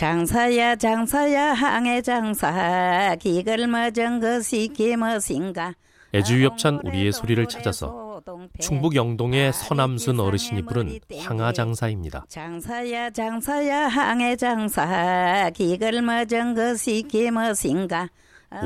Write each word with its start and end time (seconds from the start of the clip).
장사야 0.00 0.76
장사야 0.76 1.52
항해 1.52 2.00
장사. 2.00 3.14
기걸머정 3.20 4.20
것이 4.20 4.68
기머신가. 4.74 5.74
애주협찬 6.14 6.80
우리의 6.84 7.12
소리를 7.12 7.44
찾아서 7.48 8.22
충북 8.58 8.94
영동의 8.94 9.52
서남순 9.52 10.18
어르신이 10.18 10.62
부른 10.62 11.00
황하장사입니다. 11.18 12.24
장사야 12.28 13.10
장사야 13.10 13.88
항해 13.88 14.36
장사. 14.36 15.50
기걸머정 15.54 16.54
것이 16.54 17.02
기머신가. 17.06 18.08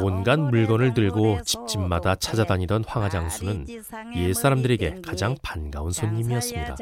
온갖 0.03 0.39
물건을 0.39 0.95
들고 0.95 1.43
집집마다 1.43 2.14
찾아다니던 2.14 2.85
황하장수는 2.87 3.66
옛 4.14 4.32
사람들에게 4.32 5.03
가장 5.05 5.37
반가운 5.43 5.91
손님이었습니다. 5.91 6.77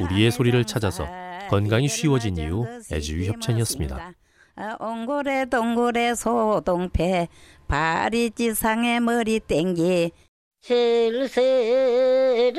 우리의 0.00 0.32
소리를 0.32 0.62
찾아서 0.64 1.06
건강이 1.48 1.88
쉬워진 1.88 2.36
이후 2.36 2.66
애주유 2.92 3.30
협찬이었습니다. 3.30 4.12
옹골에 4.80 5.46
동골에 5.46 6.14
소동패 6.14 7.28
파리지상에 7.68 9.00
머리 9.00 9.40
땡기 9.40 10.10
실세례 10.60 12.52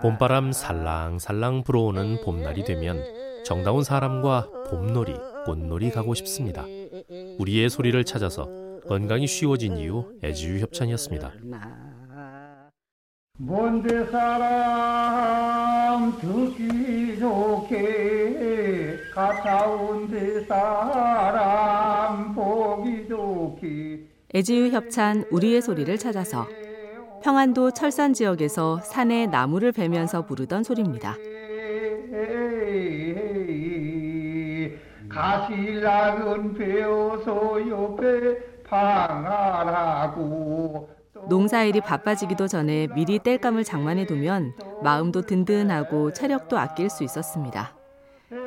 봄바람 0.00 0.52
살랑살랑 0.52 1.64
불어오는 1.64 2.20
봄날이 2.22 2.62
되면 2.62 3.02
정다운 3.44 3.82
사람과 3.82 4.46
봄놀이, 4.70 5.16
꽃놀이 5.46 5.90
가고 5.90 6.14
싶습니다. 6.14 6.64
우리의 7.40 7.70
소리를 7.70 8.04
찾아서 8.04 8.48
건강이 8.86 9.26
쉬워진 9.26 9.76
이후 9.76 10.12
애지유 10.22 10.60
협찬이었습니다. 10.60 11.32
먼데 13.36 14.04
사람 14.12 16.12
듣기 16.20 17.18
좋게 17.18 18.98
가까운 19.12 20.08
데 20.10 20.44
사람 20.44 21.79
애지유 24.32 24.70
협찬 24.70 25.24
우리의 25.32 25.60
소리를 25.60 25.98
찾아서 25.98 26.46
평안도 27.24 27.72
철산 27.72 28.12
지역에서 28.14 28.78
산에 28.78 29.26
나무를 29.26 29.72
베면서 29.72 30.24
부르던 30.24 30.62
소리입니다. 30.62 31.16
가시락은 35.08 36.54
배워서 36.54 37.68
옆에 37.68 38.38
방하라고 38.62 40.20
농사일이 41.28 41.80
바빠지기도 41.80 42.46
전에 42.46 42.86
미리 42.94 43.18
땔감을 43.18 43.64
장만해 43.64 44.06
두면 44.06 44.54
마음도 44.84 45.22
든든하고 45.22 46.12
체력도 46.12 46.56
아낄 46.56 46.88
수 46.88 47.02
있었습니다. 47.02 47.76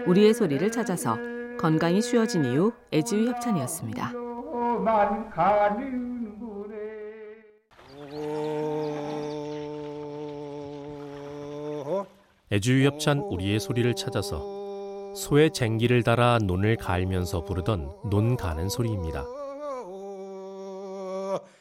우리의 0.08 0.34
소리를 0.34 0.72
찾아서 0.72 1.18
건강이 1.60 2.02
쉬워진 2.02 2.46
이후 2.46 2.72
애지유 2.94 3.28
협찬이었습니다. 3.32 4.23
만 4.80 5.30
가는구네 5.30 6.76
애주유 12.52 12.86
협찬 12.86 13.20
우리의 13.20 13.60
소리를 13.60 13.94
찾아서 13.96 14.64
소의 15.16 15.52
쟁기를 15.52 16.04
달아 16.04 16.40
논을 16.44 16.76
갈면서 16.76 17.44
부르던 17.44 18.10
논 18.10 18.36
가는 18.36 18.68
소리입니다. 18.70 19.24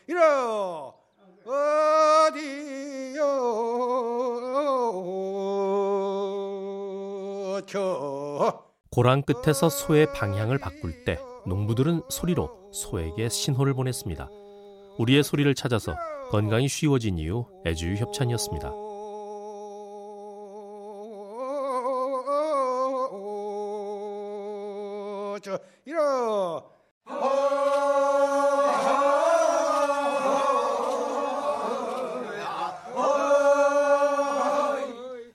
이러 0.06 0.94
어디요? 1.46 3.22
저. 7.66 8.64
고랑 8.90 9.22
끝에서 9.22 9.68
소의 9.70 10.12
방향을 10.12 10.58
바꿀 10.58 11.04
때 11.04 11.18
농부들은 11.46 12.02
소리로 12.08 12.50
소에게 12.72 13.28
신호를 13.28 13.74
보냈습니다. 13.74 14.28
우리의 14.98 15.22
소리를 15.22 15.54
찾아서 15.54 15.94
건강이 16.30 16.68
쉬워진 16.68 17.18
이후 17.18 17.46
애주유 17.66 17.96
협찬이었습니다. 17.96 18.70
저 25.42 25.58
이러 25.84 26.62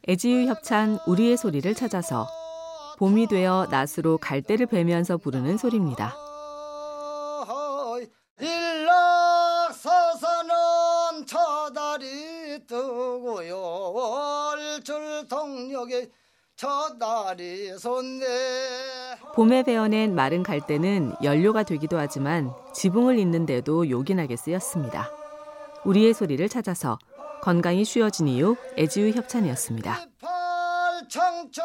애지유 0.08 0.48
협찬 0.48 1.00
우리의 1.06 1.36
소리를 1.36 1.74
찾아서 1.76 2.26
봄이 2.98 3.28
되어 3.28 3.68
낫으로 3.70 4.18
갈대를 4.18 4.66
베면서 4.66 5.18
부르는 5.18 5.58
소리입니다. 5.58 6.16
일락서서는 9.70 10.56
저다리 11.26 12.66
뜨고요 12.68 13.58
월줄 13.94 15.28
동력에 15.28 16.10
저다리 16.56 17.78
솟네 17.78 18.26
봄에 19.36 19.64
베어낸 19.64 20.16
마른 20.16 20.42
갈대는 20.42 21.14
연료가 21.24 21.64
되기도 21.64 21.98
하지만 21.98 22.52
지붕을 22.74 23.20
잇는데도 23.20 23.90
요긴하게 23.90 24.36
쓰였습니다. 24.36 25.12
우리의 25.86 26.14
소리를 26.14 26.48
찾아서 26.50 26.98
건강이 27.42 27.86
쉬워진 27.86 28.28
이후 28.28 28.56
애지유 28.78 29.12
협찬이었습니다. 29.12 30.00
팔청천 30.20 31.64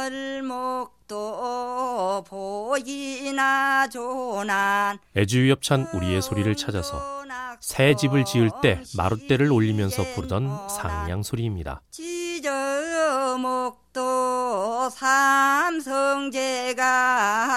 대덜목도 0.00 2.24
보이나 2.26 3.86
조난 3.86 4.98
애주유 5.14 5.50
협찬 5.50 5.88
우리의 5.92 6.22
소리를 6.22 6.56
찾아서 6.56 7.20
새 7.60 7.94
집을 7.94 8.24
지을 8.24 8.50
때 8.62 8.80
마룻대를 8.96 9.52
올리면서 9.52 10.14
부르던 10.14 10.70
상냥 10.70 11.22
소리입니다. 11.22 11.82
지저목도 11.90 12.48
삼성제가 14.88 16.80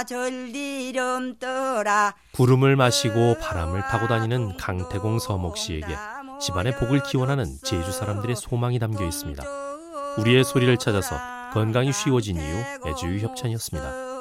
절리렴떠라 0.03 2.13
구름을 2.33 2.75
마시고 2.75 3.37
바람을 3.39 3.83
타고 3.83 4.09
다니는 4.09 4.57
강태공 4.57 5.19
서목 5.19 5.55
씨에게 5.55 5.95
집안의 6.41 6.75
복을 6.75 7.03
기원하는 7.03 7.45
제주 7.63 7.93
사람들의 7.93 8.35
소망이 8.35 8.79
담겨 8.79 9.05
있습니다. 9.05 9.72
우리의 10.17 10.43
소리를 10.43 10.77
찾아서 10.77 11.17
건강이 11.53 11.91
쉬워진 11.91 12.37
이후 12.37 12.63
애주유 12.85 13.19
협찬이었습니다. 13.19 14.13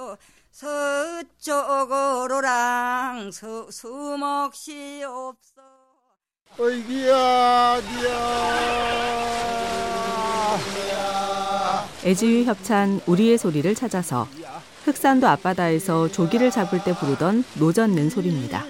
서쪽으로랑 1.42 3.30
서, 3.32 3.70
수목시 3.70 5.02
없어 5.04 5.62
어이기야 6.58 7.80
니야 7.80 8.52
애지유 12.04 12.44
협찬 12.44 13.00
우리의 13.06 13.38
소리를 13.38 13.74
찾아서 13.74 14.28
흑산도 14.84 15.26
앞바다에서 15.28 16.08
조기를 16.08 16.50
잡을 16.50 16.82
때 16.84 16.94
부르던 16.94 17.44
노젓는 17.54 18.10
소리입니다. 18.10 18.64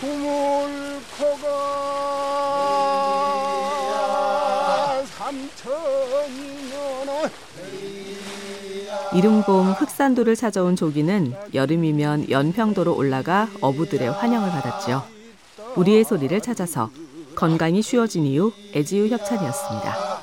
구물코가 0.00 1.48
삼천이면 5.04 6.78
이릉봉 9.14 9.72
흑산도를 9.72 10.34
찾아온 10.36 10.74
조기는 10.74 11.34
여름이면 11.54 12.30
연평도로 12.30 12.96
올라가 12.96 13.48
어부들의 13.60 14.10
환영을 14.10 14.50
받았죠. 14.50 15.04
우리의 15.76 16.04
소리를 16.04 16.40
찾아서 16.40 16.90
건강이 17.36 17.82
쉬워진 17.82 18.26
이후 18.26 18.52
애지유 18.74 19.08
협찬이었습니다. 19.08 20.18